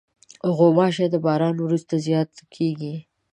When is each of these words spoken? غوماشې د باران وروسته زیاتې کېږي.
غوماشې 0.55 1.05
د 1.11 1.15
باران 1.25 1.55
وروسته 1.59 1.93
زیاتې 2.05 2.43
کېږي. 2.55 2.95